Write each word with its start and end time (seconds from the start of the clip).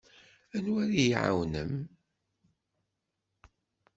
Anwa 0.55 0.77
ara 0.83 0.93
iyi-iɛawnen? 0.95 1.71